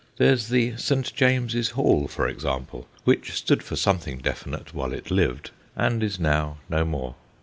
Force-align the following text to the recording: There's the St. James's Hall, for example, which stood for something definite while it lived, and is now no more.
There's 0.17 0.47
the 0.47 0.75
St. 0.77 1.13
James's 1.13 1.69
Hall, 1.69 2.07
for 2.07 2.27
example, 2.27 2.87
which 3.03 3.33
stood 3.33 3.61
for 3.61 3.75
something 3.75 4.17
definite 4.17 4.73
while 4.73 4.93
it 4.93 5.11
lived, 5.11 5.51
and 5.75 6.01
is 6.01 6.19
now 6.19 6.57
no 6.69 6.83
more. 6.83 7.13